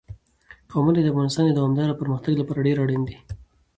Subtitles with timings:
[0.71, 3.17] قومونه د افغانستان د دوامداره پرمختګ لپاره ډېر اړین دي.